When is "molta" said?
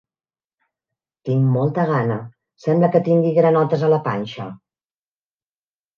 1.57-1.85